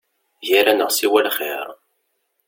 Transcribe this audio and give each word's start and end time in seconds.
Gar-aneɣ 0.47 0.89
siwa 0.91 1.21
lxir. 1.27 1.67